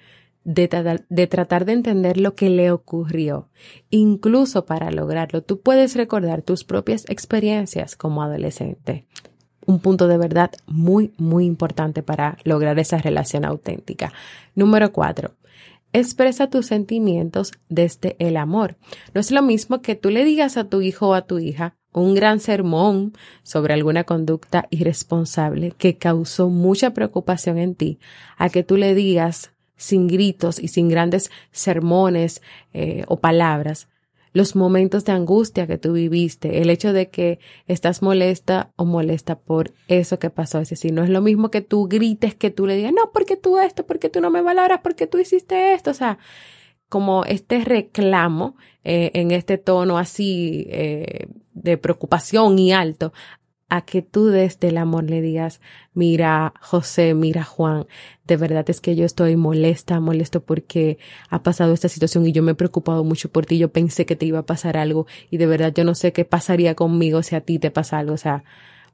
de, 0.44 0.68
tratar 1.28 1.66
de 1.66 1.74
entender 1.74 2.18
lo 2.18 2.36
que 2.36 2.50
le 2.50 2.72
ocurrió. 2.72 3.50
Incluso 3.90 4.66
para 4.66 4.92
lograrlo, 4.92 5.44
tú 5.44 5.62
puedes 5.62 5.96
recordar 5.96 6.42
tus 6.42 6.64
propias 6.64 7.06
experiencias 7.10 7.96
como 7.96 8.24
adolescente. 8.24 9.06
Un 9.66 9.80
punto 9.80 10.08
de 10.08 10.18
verdad 10.18 10.52
muy, 10.66 11.14
muy 11.18 11.46
importante 11.46 12.02
para 12.02 12.38
lograr 12.44 12.80
esa 12.80 12.98
relación 12.98 13.46
auténtica. 13.46 14.12
Número 14.56 14.92
cuatro. 14.92 15.36
Expresa 15.94 16.50
tus 16.50 16.68
sentimientos 16.68 17.52
desde 17.70 18.16
el 18.20 18.38
amor. 18.38 18.78
No 19.14 19.22
es 19.22 19.30
lo 19.30 19.42
mismo 19.42 19.82
que 19.82 19.96
tú 19.96 20.10
le 20.10 20.24
digas 20.24 20.58
a 20.58 20.70
tu 20.70 20.82
hijo 20.82 21.10
o 21.10 21.14
a 21.14 21.24
tu 21.24 21.38
hija 21.38 21.76
un 21.94 22.16
gran 22.16 22.40
sermón 22.40 23.14
sobre 23.44 23.74
alguna 23.74 24.06
conducta 24.06 24.68
irresponsable 24.70 25.72
que 25.72 25.98
causó 25.98 26.50
mucha 26.50 26.94
preocupación 26.94 27.58
en 27.58 27.76
ti, 27.76 28.00
a 28.38 28.50
que 28.50 28.64
tú 28.64 28.78
le 28.78 28.96
digas 28.96 29.52
sin 29.82 30.08
gritos 30.08 30.60
y 30.60 30.68
sin 30.68 30.90
grandes 30.90 31.32
sermones 31.52 32.42
eh, 32.72 33.04
o 33.08 33.20
palabras, 33.20 33.88
los 34.32 34.56
momentos 34.56 35.04
de 35.06 35.12
angustia 35.12 35.66
que 35.66 35.80
tú 35.80 35.94
viviste, 35.94 36.62
el 36.62 36.70
hecho 36.70 36.94
de 36.94 37.10
que 37.10 37.40
estás 37.68 38.02
molesta 38.02 38.72
o 38.76 38.86
molesta 38.86 39.40
por 39.40 39.74
eso 39.88 40.20
que 40.20 40.30
pasó. 40.30 40.60
Es 40.60 40.70
decir, 40.70 40.94
no 40.94 41.04
es 41.04 41.10
lo 41.10 41.22
mismo 41.22 41.50
que 41.50 41.62
tú 41.62 41.88
grites, 41.90 42.36
que 42.36 42.52
tú 42.52 42.68
le 42.68 42.78
digas, 42.78 42.94
no, 42.94 43.12
porque 43.12 43.36
tú 43.36 43.58
esto, 43.58 43.86
porque 43.86 44.10
tú 44.10 44.22
no 44.22 44.30
me 44.30 44.42
valoras, 44.42 44.80
porque 44.84 45.08
tú 45.08 45.18
hiciste 45.18 45.74
esto. 45.74 45.92
O 45.92 45.96
sea, 45.96 46.20
como 46.88 47.26
este 47.26 47.66
reclamo 47.66 48.56
eh, 48.84 49.12
en 49.16 49.32
este 49.32 49.58
tono 49.58 49.98
así 49.98 50.68
eh, 50.70 51.28
de 51.54 51.78
preocupación 51.78 52.60
y 52.60 52.72
alto 52.72 53.12
a 53.72 53.84
que 53.84 54.02
tú 54.02 54.26
desde 54.26 54.68
el 54.68 54.78
amor 54.78 55.06
le 55.06 55.22
digas, 55.22 55.62
mira 55.94 56.54
José, 56.60 57.14
mira 57.14 57.46
Juan, 57.46 57.88
de 58.26 58.36
verdad 58.36 58.70
es 58.70 58.82
que 58.82 58.98
yo 58.98 59.06
estoy 59.06 59.38
molesta, 59.38 60.02
molesto 60.02 60.44
porque 60.44 60.98
ha 61.30 61.42
pasado 61.42 61.72
esta 61.72 61.88
situación 61.88 62.28
y 62.28 62.34
yo 62.34 62.44
me 62.44 62.52
he 62.52 62.56
preocupado 62.56 63.06
mucho 63.06 63.32
por 63.32 63.46
ti, 63.46 63.58
yo 63.58 63.72
pensé 63.72 64.06
que 64.06 64.18
te 64.18 64.26
iba 64.26 64.40
a 64.40 64.46
pasar 64.46 64.76
algo 64.76 65.08
y 65.30 65.38
de 65.38 65.46
verdad 65.46 65.72
yo 65.74 65.86
no 65.86 65.96
sé 65.96 66.12
qué 66.12 66.26
pasaría 66.26 66.76
conmigo 66.76 67.24
si 67.24 67.34
a 67.36 67.42
ti 67.42 67.60
te 67.60 67.72
pasa 67.72 68.00
algo, 68.00 68.14
o 68.14 68.18
sea, 68.18 68.44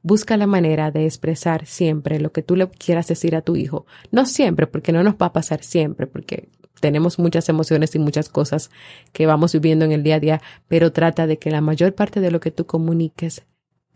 busca 0.04 0.36
la 0.36 0.46
manera 0.46 0.92
de 0.92 1.06
expresar 1.06 1.66
siempre 1.66 2.20
lo 2.20 2.30
que 2.30 2.44
tú 2.44 2.54
le 2.54 2.68
quieras 2.68 3.08
decir 3.08 3.34
a 3.34 3.42
tu 3.42 3.56
hijo, 3.56 3.84
no 4.12 4.26
siempre, 4.26 4.68
porque 4.68 4.92
no 4.92 5.02
nos 5.02 5.14
va 5.14 5.26
a 5.26 5.32
pasar 5.32 5.64
siempre, 5.64 6.06
porque 6.06 6.50
tenemos 6.80 7.18
muchas 7.18 7.48
emociones 7.48 7.96
y 7.96 7.98
muchas 7.98 8.28
cosas 8.28 8.70
que 9.12 9.26
vamos 9.26 9.52
viviendo 9.54 9.84
en 9.84 9.90
el 9.90 10.04
día 10.04 10.14
a 10.14 10.20
día, 10.20 10.42
pero 10.68 10.92
trata 10.92 11.26
de 11.26 11.36
que 11.40 11.50
la 11.50 11.60
mayor 11.60 11.96
parte 11.96 12.20
de 12.20 12.30
lo 12.30 12.38
que 12.38 12.52
tú 12.52 12.64
comuniques 12.64 13.44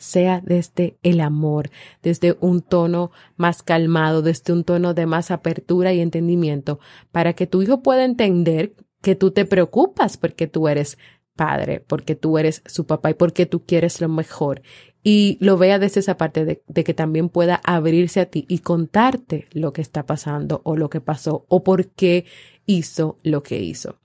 sea 0.02 0.40
desde 0.44 0.98
el 1.02 1.20
amor, 1.20 1.70
desde 2.02 2.36
un 2.40 2.60
tono 2.60 3.12
más 3.36 3.62
calmado, 3.62 4.20
desde 4.20 4.52
un 4.52 4.64
tono 4.64 4.94
de 4.94 5.06
más 5.06 5.30
apertura 5.30 5.92
y 5.92 6.00
entendimiento, 6.00 6.80
para 7.12 7.34
que 7.34 7.46
tu 7.46 7.62
hijo 7.62 7.82
pueda 7.82 8.04
entender 8.04 8.74
que 9.00 9.14
tú 9.14 9.30
te 9.30 9.44
preocupas 9.44 10.16
porque 10.16 10.48
tú 10.48 10.66
eres 10.66 10.98
padre, 11.36 11.84
porque 11.86 12.16
tú 12.16 12.36
eres 12.36 12.62
su 12.66 12.84
papá 12.84 13.10
y 13.10 13.14
porque 13.14 13.46
tú 13.46 13.64
quieres 13.64 14.00
lo 14.00 14.08
mejor. 14.08 14.62
Y 15.04 15.38
lo 15.40 15.56
vea 15.56 15.78
desde 15.78 16.00
esa 16.00 16.16
parte 16.16 16.44
de, 16.44 16.84
que 16.84 16.94
también 16.94 17.28
pueda 17.28 17.60
abrirse 17.64 18.20
a 18.20 18.26
ti 18.26 18.44
y 18.48 18.58
contarte 18.58 19.46
lo 19.52 19.72
que 19.72 19.82
está 19.82 20.04
pasando 20.04 20.62
o 20.64 20.76
lo 20.76 20.90
que 20.90 21.00
pasó 21.00 21.46
o 21.48 21.62
por 21.62 21.88
qué 21.90 22.24
hizo 22.66 23.18
lo 23.22 23.44
que 23.44 23.60
hizo. 23.60 24.00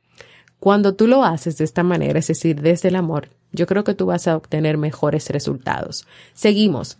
Cuando 0.59 0.95
tú 0.95 1.07
lo 1.07 1.23
haces 1.23 1.57
de 1.57 1.65
esta 1.65 1.81
manera, 1.81 2.19
es 2.19 2.27
decir, 2.27 2.61
desde 2.61 2.89
el 2.89 2.95
amor, 2.95 3.29
yo 3.51 3.65
creo 3.65 3.83
que 3.83 3.93
tú 3.93 4.05
vas 4.05 4.27
a 4.27 4.35
obtener 4.35 4.77
mejores 4.77 5.29
resultados. 5.29 6.07
Seguimos. 6.33 6.99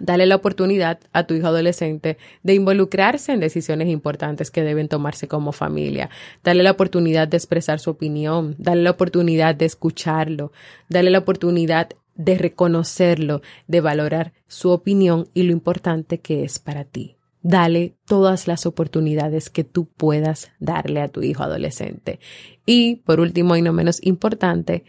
Dale 0.00 0.24
la 0.24 0.36
oportunidad 0.36 1.00
a 1.12 1.24
tu 1.24 1.34
hijo 1.34 1.48
adolescente 1.48 2.16
de 2.42 2.54
involucrarse 2.54 3.32
en 3.32 3.40
decisiones 3.40 3.88
importantes 3.88 4.50
que 4.50 4.62
deben 4.62 4.88
tomarse 4.88 5.28
como 5.28 5.52
familia. 5.52 6.08
Dale 6.42 6.62
la 6.62 6.70
oportunidad 6.70 7.28
de 7.28 7.36
expresar 7.36 7.78
su 7.78 7.90
opinión. 7.90 8.54
Dale 8.58 8.82
la 8.82 8.90
oportunidad 8.92 9.54
de 9.54 9.66
escucharlo. 9.66 10.50
Dale 10.88 11.10
la 11.10 11.18
oportunidad 11.18 11.90
de 12.14 12.38
reconocerlo, 12.38 13.42
de 13.66 13.80
valorar 13.80 14.32
su 14.46 14.70
opinión 14.70 15.28
y 15.34 15.42
lo 15.42 15.52
importante 15.52 16.20
que 16.20 16.42
es 16.42 16.58
para 16.58 16.84
ti. 16.84 17.16
Dale 17.42 17.94
todas 18.06 18.46
las 18.46 18.66
oportunidades 18.66 19.50
que 19.50 19.64
tú 19.64 19.86
puedas 19.86 20.52
darle 20.60 21.00
a 21.00 21.08
tu 21.08 21.22
hijo 21.22 21.42
adolescente. 21.42 22.20
Y 22.64 22.96
por 22.96 23.18
último 23.18 23.56
y 23.56 23.62
no 23.62 23.72
menos 23.72 23.98
importante, 24.02 24.84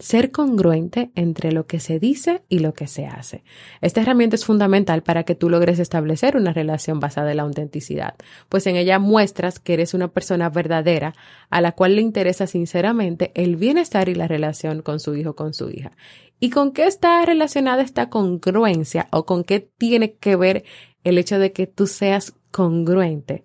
ser 0.00 0.32
congruente 0.32 1.12
entre 1.14 1.52
lo 1.52 1.66
que 1.66 1.78
se 1.78 2.00
dice 2.00 2.42
y 2.48 2.58
lo 2.58 2.74
que 2.74 2.88
se 2.88 3.06
hace. 3.06 3.44
Esta 3.80 4.00
herramienta 4.00 4.34
es 4.34 4.44
fundamental 4.44 5.02
para 5.02 5.22
que 5.22 5.36
tú 5.36 5.48
logres 5.48 5.78
establecer 5.78 6.36
una 6.36 6.52
relación 6.52 6.98
basada 6.98 7.30
en 7.30 7.36
la 7.36 7.44
autenticidad, 7.44 8.14
pues 8.48 8.66
en 8.66 8.76
ella 8.76 8.98
muestras 8.98 9.60
que 9.60 9.74
eres 9.74 9.94
una 9.94 10.08
persona 10.08 10.50
verdadera 10.50 11.14
a 11.50 11.60
la 11.60 11.72
cual 11.72 11.96
le 11.96 12.02
interesa 12.02 12.48
sinceramente 12.48 13.30
el 13.34 13.56
bienestar 13.56 14.08
y 14.08 14.14
la 14.14 14.26
relación 14.26 14.82
con 14.82 14.98
su 14.98 15.14
hijo 15.14 15.30
o 15.30 15.36
con 15.36 15.54
su 15.54 15.70
hija. 15.70 15.92
¿Y 16.40 16.50
con 16.50 16.72
qué 16.72 16.86
está 16.86 17.24
relacionada 17.24 17.82
esta 17.82 18.08
congruencia 18.08 19.08
o 19.12 19.26
con 19.26 19.44
qué 19.44 19.60
tiene 19.60 20.14
que 20.14 20.36
ver 20.36 20.64
el 21.04 21.18
hecho 21.18 21.38
de 21.38 21.52
que 21.52 21.66
tú 21.66 21.86
seas 21.86 22.34
congruente. 22.50 23.44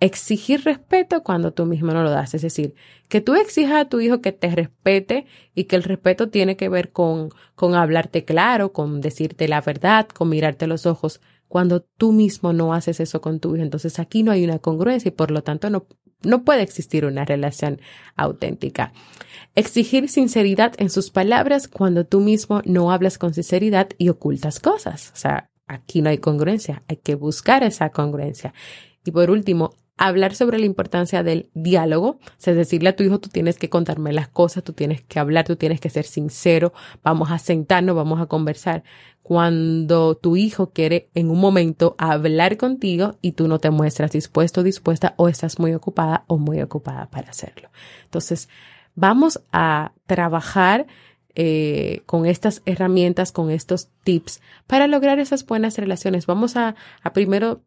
Exigir 0.00 0.64
respeto 0.64 1.22
cuando 1.22 1.52
tú 1.52 1.66
mismo 1.66 1.92
no 1.92 2.02
lo 2.02 2.10
das. 2.10 2.34
Es 2.34 2.42
decir, 2.42 2.74
que 3.08 3.20
tú 3.20 3.34
exijas 3.34 3.82
a 3.82 3.88
tu 3.88 4.00
hijo 4.00 4.20
que 4.20 4.32
te 4.32 4.48
respete 4.48 5.26
y 5.54 5.64
que 5.64 5.76
el 5.76 5.82
respeto 5.82 6.30
tiene 6.30 6.56
que 6.56 6.68
ver 6.68 6.90
con, 6.90 7.30
con 7.54 7.74
hablarte 7.74 8.24
claro, 8.24 8.72
con 8.72 9.00
decirte 9.00 9.46
la 9.46 9.60
verdad, 9.60 10.08
con 10.08 10.30
mirarte 10.30 10.66
los 10.66 10.86
ojos. 10.86 11.20
Cuando 11.48 11.82
tú 11.82 12.12
mismo 12.12 12.52
no 12.52 12.72
haces 12.72 13.00
eso 13.00 13.20
con 13.20 13.40
tu 13.40 13.54
hijo, 13.54 13.62
entonces 13.62 13.98
aquí 13.98 14.22
no 14.22 14.32
hay 14.32 14.44
una 14.44 14.58
congruencia 14.58 15.08
y 15.08 15.12
por 15.12 15.30
lo 15.30 15.42
tanto 15.42 15.68
no, 15.68 15.86
no 16.22 16.44
puede 16.44 16.62
existir 16.62 17.04
una 17.04 17.24
relación 17.24 17.80
auténtica. 18.16 18.92
Exigir 19.54 20.08
sinceridad 20.08 20.74
en 20.78 20.90
sus 20.90 21.10
palabras 21.10 21.68
cuando 21.68 22.06
tú 22.06 22.20
mismo 22.20 22.62
no 22.64 22.92
hablas 22.92 23.18
con 23.18 23.34
sinceridad 23.34 23.88
y 23.98 24.08
ocultas 24.08 24.60
cosas. 24.60 25.10
O 25.12 25.16
sea, 25.16 25.50
aquí 25.66 26.02
no 26.02 26.10
hay 26.10 26.18
congruencia, 26.18 26.84
hay 26.88 26.98
que 26.98 27.16
buscar 27.16 27.64
esa 27.64 27.90
congruencia. 27.90 28.54
Y 29.04 29.10
por 29.10 29.30
último, 29.30 29.74
hablar 30.00 30.34
sobre 30.34 30.58
la 30.58 30.64
importancia 30.64 31.22
del 31.22 31.50
diálogo, 31.52 32.18
sea, 32.38 32.54
decirle 32.54 32.88
a 32.88 32.96
tu 32.96 33.04
hijo, 33.04 33.20
tú 33.20 33.28
tienes 33.28 33.58
que 33.58 33.68
contarme 33.68 34.14
las 34.14 34.28
cosas, 34.28 34.64
tú 34.64 34.72
tienes 34.72 35.02
que 35.02 35.18
hablar, 35.18 35.44
tú 35.44 35.56
tienes 35.56 35.78
que 35.78 35.90
ser 35.90 36.06
sincero, 36.06 36.72
vamos 37.04 37.30
a 37.30 37.38
sentarnos, 37.38 37.94
vamos 37.94 38.18
a 38.18 38.24
conversar. 38.24 38.82
Cuando 39.22 40.16
tu 40.16 40.36
hijo 40.36 40.70
quiere 40.70 41.10
en 41.14 41.28
un 41.30 41.38
momento 41.38 41.96
hablar 41.98 42.56
contigo 42.56 43.18
y 43.20 43.32
tú 43.32 43.46
no 43.46 43.58
te 43.58 43.70
muestras 43.70 44.10
dispuesto, 44.12 44.62
dispuesta 44.62 45.12
o 45.18 45.28
estás 45.28 45.58
muy 45.58 45.74
ocupada 45.74 46.24
o 46.28 46.38
muy 46.38 46.62
ocupada 46.62 47.10
para 47.10 47.28
hacerlo. 47.28 47.68
Entonces, 48.04 48.48
vamos 48.94 49.42
a 49.52 49.92
trabajar 50.06 50.86
eh, 51.34 52.02
con 52.06 52.24
estas 52.24 52.62
herramientas, 52.64 53.32
con 53.32 53.50
estos 53.50 53.90
tips 54.02 54.40
para 54.66 54.86
lograr 54.86 55.18
esas 55.18 55.44
buenas 55.44 55.76
relaciones. 55.76 56.24
Vamos 56.24 56.56
a, 56.56 56.74
a 57.02 57.12
primero 57.12 57.60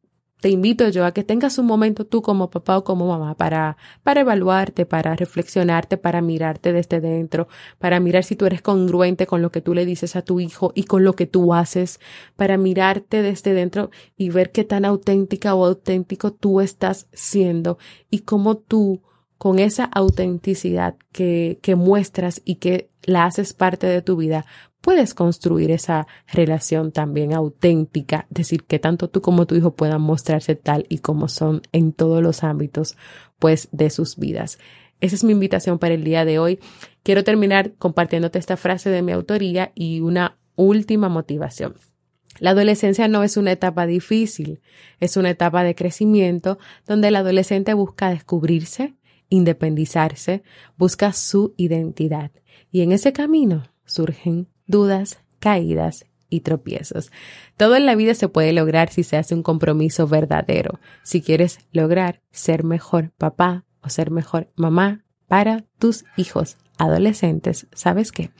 te 0.43 0.49
invito 0.49 0.89
yo 0.89 1.05
a 1.05 1.13
que 1.13 1.23
tengas 1.23 1.57
un 1.57 1.65
momento 1.65 2.05
tú 2.05 2.21
como 2.21 2.49
papá 2.49 2.77
o 2.77 2.83
como 2.83 3.07
mamá 3.07 3.33
para, 3.37 3.77
para 4.03 4.19
evaluarte, 4.19 4.85
para 4.85 5.15
reflexionarte, 5.15 5.95
para 5.95 6.21
mirarte 6.21 6.73
desde 6.73 6.99
dentro, 6.99 7.47
para 7.79 8.01
mirar 8.01 8.25
si 8.25 8.35
tú 8.35 8.45
eres 8.45 8.61
congruente 8.61 9.25
con 9.25 9.41
lo 9.41 9.53
que 9.53 9.61
tú 9.61 9.73
le 9.73 9.85
dices 9.85 10.17
a 10.17 10.21
tu 10.21 10.41
hijo 10.41 10.73
y 10.75 10.83
con 10.83 11.05
lo 11.05 11.13
que 11.15 11.27
tú 11.27 11.53
haces, 11.53 12.01
para 12.35 12.57
mirarte 12.57 13.21
desde 13.21 13.53
dentro 13.53 13.89
y 14.17 14.31
ver 14.31 14.51
qué 14.51 14.65
tan 14.65 14.83
auténtica 14.83 15.55
o 15.55 15.65
auténtico 15.65 16.33
tú 16.33 16.59
estás 16.59 17.07
siendo 17.13 17.77
y 18.09 18.19
cómo 18.19 18.57
tú 18.57 19.01
con 19.37 19.59
esa 19.59 19.85
autenticidad 19.85 20.97
que, 21.13 21.57
que 21.61 21.77
muestras 21.77 22.41
y 22.43 22.55
que 22.55 22.89
la 23.03 23.23
haces 23.23 23.53
parte 23.53 23.87
de 23.87 24.01
tu 24.01 24.17
vida, 24.17 24.45
puedes 24.83 25.13
construir 25.13 25.71
esa 25.71 26.07
relación 26.27 26.91
también 26.91 27.33
auténtica, 27.33 28.27
decir 28.29 28.65
que 28.65 28.79
tanto 28.79 29.09
tú 29.09 29.21
como 29.21 29.47
tu 29.47 29.55
hijo 29.55 29.77
puedan 29.77 30.01
mostrarse 30.01 30.55
tal 30.55 30.85
y 30.89 30.97
como 30.97 31.29
son 31.29 31.61
en 31.71 31.93
todos 31.93 32.21
los 32.21 32.43
ámbitos, 32.43 32.97
pues, 33.39 33.69
de 33.71 33.89
sus 33.89 34.17
vidas. 34.17 34.59
Esa 34.99 35.15
es 35.15 35.23
mi 35.23 35.31
invitación 35.31 35.79
para 35.79 35.93
el 35.93 36.03
día 36.03 36.25
de 36.25 36.37
hoy. 36.37 36.59
Quiero 37.01 37.23
terminar 37.23 37.75
compartiéndote 37.75 38.39
esta 38.39 38.57
frase 38.57 38.89
de 38.89 39.01
mi 39.01 39.13
autoría 39.13 39.71
y 39.73 40.01
una 40.01 40.37
última 40.57 41.07
motivación. 41.07 41.75
La 42.39 42.49
adolescencia 42.49 43.07
no 43.07 43.23
es 43.23 43.37
una 43.37 43.53
etapa 43.53 43.87
difícil, 43.87 44.59
es 44.99 45.15
una 45.15 45.29
etapa 45.29 45.63
de 45.63 45.75
crecimiento 45.75 46.59
donde 46.85 47.07
el 47.07 47.15
adolescente 47.15 47.73
busca 47.73 48.09
descubrirse, 48.09 48.95
independizarse, 49.29 50.43
busca 50.75 51.13
su 51.13 51.53
identidad. 51.55 52.31
Y 52.69 52.81
en 52.81 52.91
ese 52.91 53.13
camino 53.13 53.63
surgen 53.85 54.49
dudas, 54.67 55.19
caídas 55.39 56.05
y 56.29 56.41
tropiezos. 56.41 57.11
Todo 57.57 57.75
en 57.75 57.85
la 57.85 57.95
vida 57.95 58.15
se 58.15 58.27
puede 58.27 58.53
lograr 58.53 58.89
si 58.89 59.03
se 59.03 59.17
hace 59.17 59.35
un 59.35 59.43
compromiso 59.43 60.07
verdadero. 60.07 60.79
Si 61.03 61.21
quieres 61.21 61.59
lograr 61.71 62.21
ser 62.31 62.63
mejor 62.63 63.11
papá 63.17 63.65
o 63.81 63.89
ser 63.89 64.09
mejor 64.09 64.49
mamá 64.55 65.03
para 65.27 65.63
tus 65.77 66.05
hijos 66.17 66.57
adolescentes, 66.77 67.67
¿sabes 67.73 68.11
qué? 68.11 68.31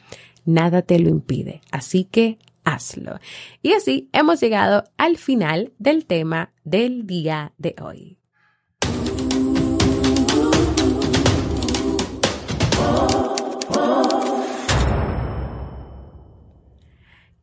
Nada 0.46 0.82
te 0.82 1.00
lo 1.00 1.10
impide. 1.10 1.62
Así 1.72 2.06
que 2.06 2.40
hazlo. 2.64 3.20
Y 3.62 3.74
así 3.74 4.10
hemos 4.12 4.40
llegado 4.40 4.84
al 4.98 5.18
final 5.18 5.74
del 5.78 6.06
tema 6.06 6.54
del 6.64 7.06
día 7.06 7.54
de 7.58 7.76
hoy. 7.82 8.23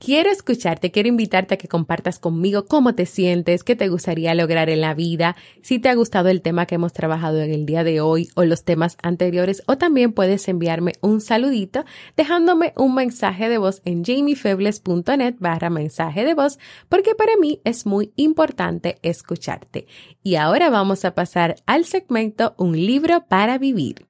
Quiero 0.02 0.30
escucharte, 0.30 0.90
quiero 0.90 1.10
invitarte 1.10 1.54
a 1.54 1.58
que 1.58 1.68
compartas 1.68 2.18
conmigo 2.18 2.64
cómo 2.64 2.94
te 2.94 3.04
sientes, 3.04 3.64
qué 3.64 3.76
te 3.76 3.88
gustaría 3.88 4.34
lograr 4.34 4.70
en 4.70 4.80
la 4.80 4.94
vida, 4.94 5.36
si 5.60 5.78
te 5.78 5.90
ha 5.90 5.94
gustado 5.94 6.30
el 6.30 6.40
tema 6.40 6.64
que 6.64 6.76
hemos 6.76 6.94
trabajado 6.94 7.42
en 7.42 7.52
el 7.52 7.66
día 7.66 7.84
de 7.84 8.00
hoy 8.00 8.30
o 8.34 8.44
los 8.44 8.64
temas 8.64 8.96
anteriores, 9.02 9.62
o 9.66 9.76
también 9.76 10.14
puedes 10.14 10.48
enviarme 10.48 10.94
un 11.02 11.20
saludito 11.20 11.84
dejándome 12.16 12.72
un 12.76 12.94
mensaje 12.94 13.50
de 13.50 13.58
voz 13.58 13.82
en 13.84 14.02
jamiefebles.net 14.02 15.34
barra 15.38 15.68
mensaje 15.68 16.24
de 16.24 16.32
voz, 16.32 16.58
porque 16.88 17.14
para 17.14 17.36
mí 17.36 17.60
es 17.64 17.84
muy 17.84 18.14
importante 18.16 18.96
escucharte. 19.02 19.86
Y 20.22 20.36
ahora 20.36 20.70
vamos 20.70 21.04
a 21.04 21.14
pasar 21.14 21.56
al 21.66 21.84
segmento 21.84 22.54
Un 22.56 22.74
libro 22.74 23.26
para 23.28 23.58
vivir. 23.58 24.09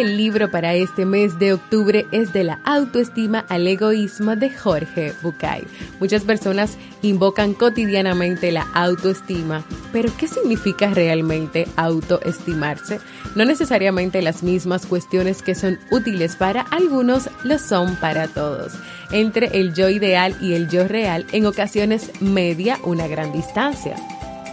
El 0.00 0.16
libro 0.16 0.50
para 0.50 0.74
este 0.74 1.04
mes 1.04 1.38
de 1.38 1.52
octubre 1.52 2.06
es 2.10 2.32
de 2.32 2.42
la 2.42 2.58
autoestima 2.64 3.44
al 3.50 3.66
egoísmo 3.66 4.34
de 4.34 4.48
Jorge 4.48 5.12
Bucay. 5.20 5.64
Muchas 6.00 6.22
personas 6.22 6.78
invocan 7.02 7.52
cotidianamente 7.52 8.50
la 8.50 8.66
autoestima, 8.72 9.62
pero 9.92 10.10
¿qué 10.16 10.26
significa 10.26 10.88
realmente 10.88 11.68
autoestimarse? 11.76 12.98
No 13.36 13.44
necesariamente 13.44 14.22
las 14.22 14.42
mismas 14.42 14.86
cuestiones 14.86 15.42
que 15.42 15.54
son 15.54 15.78
útiles 15.90 16.34
para 16.34 16.62
algunos 16.62 17.28
lo 17.44 17.58
son 17.58 17.96
para 17.96 18.26
todos. 18.26 18.72
Entre 19.12 19.60
el 19.60 19.74
yo 19.74 19.90
ideal 19.90 20.34
y 20.40 20.54
el 20.54 20.70
yo 20.70 20.88
real, 20.88 21.26
en 21.32 21.44
ocasiones 21.44 22.10
media 22.20 22.78
una 22.84 23.06
gran 23.06 23.32
distancia. 23.32 23.96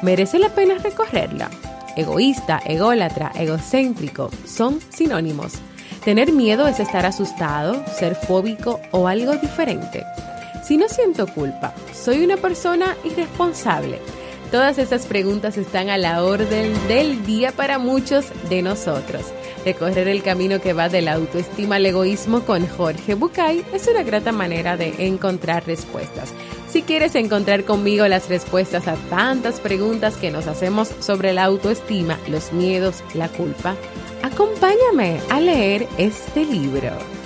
¿Merece 0.03 0.39
la 0.39 0.49
pena 0.49 0.77
recorrerla? 0.77 1.49
Egoísta, 1.97 2.61
ególatra, 2.65 3.31
egocéntrico 3.35 4.29
son 4.45 4.79
sinónimos. 4.89 5.55
Tener 6.05 6.31
miedo 6.31 6.67
es 6.67 6.79
estar 6.79 7.05
asustado, 7.05 7.83
ser 7.87 8.15
fóbico 8.15 8.79
o 8.91 9.07
algo 9.07 9.35
diferente. 9.35 10.05
Si 10.63 10.77
no 10.77 10.87
siento 10.87 11.27
culpa, 11.27 11.73
soy 11.93 12.23
una 12.23 12.37
persona 12.37 12.95
irresponsable. 13.03 13.99
Todas 14.51 14.77
estas 14.77 15.05
preguntas 15.05 15.57
están 15.57 15.89
a 15.89 15.97
la 15.97 16.23
orden 16.23 16.73
del 16.87 17.25
día 17.25 17.51
para 17.51 17.79
muchos 17.79 18.27
de 18.49 18.61
nosotros. 18.61 19.25
Recorrer 19.65 20.07
el 20.07 20.23
camino 20.23 20.61
que 20.61 20.71
va 20.71 20.87
de 20.87 21.01
la 21.01 21.13
autoestima 21.13 21.75
al 21.75 21.85
egoísmo 21.85 22.41
con 22.45 22.65
Jorge 22.65 23.15
Bucay 23.15 23.65
es 23.73 23.87
una 23.89 24.03
grata 24.03 24.31
manera 24.31 24.77
de 24.77 25.05
encontrar 25.05 25.65
respuestas. 25.67 26.33
Si 26.77 26.83
quieres 26.83 27.15
encontrar 27.15 27.63
conmigo 27.63 28.07
las 28.07 28.29
respuestas 28.29 28.87
a 28.87 28.93
tantas 29.09 29.59
preguntas 29.59 30.15
que 30.15 30.29
nos 30.29 30.45
hacemos 30.45 30.89
sobre 30.99 31.33
la 31.33 31.43
autoestima, 31.45 32.19
los 32.29 32.53
miedos, 32.53 33.03
la 33.15 33.29
culpa, 33.29 33.75
acompáñame 34.21 35.19
a 35.31 35.39
leer 35.39 35.87
este 35.97 36.45
libro. 36.45 37.16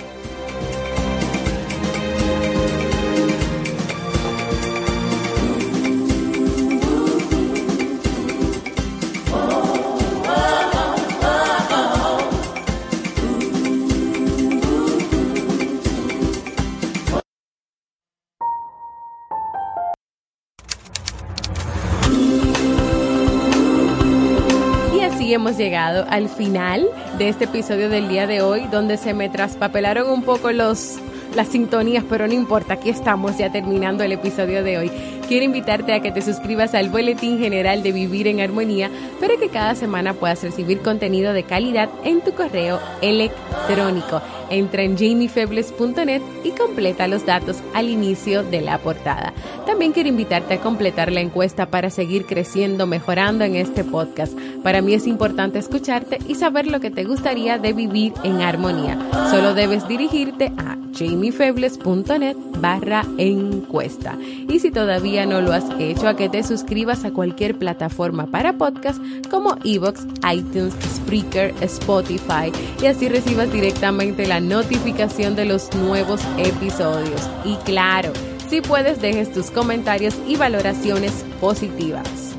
Llegado 25.62 26.04
al 26.08 26.28
final 26.28 26.88
de 27.18 27.28
este 27.28 27.44
episodio 27.44 27.88
del 27.88 28.08
día 28.08 28.26
de 28.26 28.42
hoy, 28.42 28.66
donde 28.72 28.96
se 28.96 29.14
me 29.14 29.28
traspapelaron 29.28 30.10
un 30.10 30.24
poco 30.24 30.50
los 30.50 30.98
las 31.36 31.48
sintonías, 31.48 32.04
pero 32.10 32.26
no 32.26 32.34
importa, 32.34 32.74
aquí 32.74 32.90
estamos 32.90 33.38
ya 33.38 33.50
terminando 33.50 34.04
el 34.04 34.12
episodio 34.12 34.62
de 34.62 34.76
hoy. 34.76 34.90
Quiero 35.28 35.46
invitarte 35.46 35.94
a 35.94 36.00
que 36.00 36.12
te 36.12 36.20
suscribas 36.20 36.74
al 36.74 36.90
Boletín 36.90 37.38
General 37.38 37.82
de 37.82 37.92
Vivir 37.92 38.26
en 38.26 38.40
Armonía 38.40 38.90
para 39.18 39.36
que 39.36 39.48
cada 39.48 39.74
semana 39.74 40.12
puedas 40.12 40.42
recibir 40.42 40.80
contenido 40.80 41.32
de 41.32 41.44
calidad 41.44 41.88
en 42.04 42.20
tu 42.20 42.34
correo 42.34 42.80
electrónico. 43.00 44.20
Entra 44.52 44.82
en 44.82 44.96
jamiefebles.net 44.96 46.22
y 46.44 46.50
completa 46.50 47.08
los 47.08 47.26
datos 47.26 47.58
al 47.74 47.88
inicio 47.88 48.42
de 48.42 48.60
la 48.60 48.78
portada. 48.78 49.32
También 49.66 49.92
quiero 49.92 50.08
invitarte 50.08 50.54
a 50.54 50.60
completar 50.60 51.12
la 51.12 51.20
encuesta 51.20 51.66
para 51.66 51.90
seguir 51.90 52.26
creciendo, 52.26 52.86
mejorando 52.86 53.44
en 53.44 53.56
este 53.56 53.84
podcast. 53.84 54.32
Para 54.62 54.82
mí 54.82 54.94
es 54.94 55.06
importante 55.06 55.58
escucharte 55.58 56.18
y 56.28 56.34
saber 56.34 56.66
lo 56.66 56.80
que 56.80 56.90
te 56.90 57.04
gustaría 57.04 57.58
de 57.58 57.72
vivir 57.72 58.12
en 58.22 58.40
armonía. 58.40 58.98
Solo 59.30 59.54
debes 59.54 59.88
dirigirte 59.88 60.52
a 60.58 60.76
jamiefebles.net 60.92 62.36
barra 62.58 63.04
encuesta. 63.18 64.16
Y 64.48 64.60
si 64.60 64.70
todavía 64.70 65.26
no 65.26 65.40
lo 65.40 65.52
has 65.52 65.64
hecho, 65.78 66.08
a 66.08 66.16
que 66.16 66.28
te 66.28 66.42
suscribas 66.42 67.04
a 67.04 67.12
cualquier 67.12 67.58
plataforma 67.58 68.26
para 68.26 68.54
podcast 68.54 69.00
como 69.30 69.56
Evox, 69.64 70.06
iTunes, 70.32 70.74
Spreaker, 70.96 71.54
Spotify 71.60 72.52
y 72.80 72.86
así 72.86 73.08
recibas 73.08 73.52
directamente 73.52 74.26
la 74.26 74.40
notificación 74.48 75.34
de 75.34 75.46
los 75.46 75.74
nuevos 75.74 76.20
episodios. 76.38 77.28
Y 77.44 77.56
claro, 77.64 78.12
si 78.48 78.60
puedes 78.60 79.00
dejes 79.00 79.32
tus 79.32 79.50
comentarios 79.50 80.14
y 80.26 80.36
valoraciones 80.36 81.24
positivas. 81.40 82.32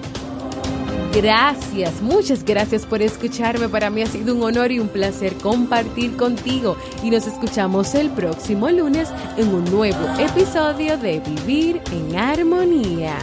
Gracias, 1.13 2.01
muchas 2.01 2.43
gracias 2.43 2.87
por 2.87 3.03
escucharme. 3.03 3.69
Para 3.69 3.91
mí 3.91 4.01
ha 4.01 4.07
sido 4.07 4.33
un 4.33 4.41
honor 4.41 4.71
y 4.71 4.79
un 4.79 4.87
placer 4.87 5.35
compartir 5.35 6.17
contigo. 6.17 6.75
Y 7.03 7.11
nos 7.11 7.27
escuchamos 7.27 7.93
el 7.93 8.09
próximo 8.09 8.69
lunes 8.69 9.09
en 9.37 9.53
un 9.53 9.65
nuevo 9.65 10.07
episodio 10.19 10.97
de 10.97 11.19
Vivir 11.19 11.81
en 11.91 12.15
Armonía. 12.15 13.15